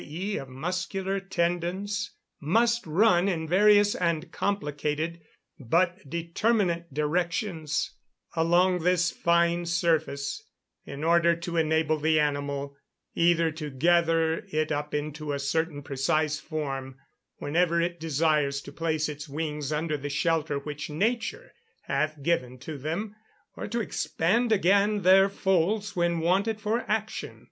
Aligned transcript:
e._ 0.03 0.41
of 0.41 0.49
muscular 0.49 1.19
tendons, 1.19 2.09
must 2.39 2.87
run 2.87 3.27
in 3.27 3.47
various 3.47 3.93
and 3.93 4.31
complicated, 4.31 5.21
but 5.59 5.95
determinate 6.09 6.91
directions, 6.91 7.91
along 8.35 8.79
this 8.79 9.11
fine 9.11 9.63
surface, 9.63 10.41
in 10.87 11.03
order 11.03 11.35
to 11.35 11.55
enable 11.55 11.99
the 11.99 12.19
animal, 12.19 12.75
either 13.13 13.51
to 13.51 13.69
gather 13.69 14.39
it 14.51 14.71
up 14.71 14.95
into 14.95 15.33
a 15.33 15.37
certain 15.37 15.83
precise 15.83 16.39
form, 16.39 16.97
whenever 17.37 17.79
it 17.79 17.99
desires 17.99 18.59
to 18.59 18.71
place 18.71 19.07
its 19.07 19.29
wings 19.29 19.71
under 19.71 19.97
the 19.97 20.09
shelter 20.09 20.57
which 20.57 20.89
nature 20.89 21.53
hath 21.83 22.23
given 22.23 22.57
to 22.57 22.75
them, 22.75 23.15
or 23.55 23.67
to 23.67 23.79
expand 23.79 24.51
again 24.51 25.03
their 25.03 25.29
folds 25.29 25.95
when 25.95 26.19
wanted 26.19 26.59
for 26.59 26.83
action. 26.89 27.39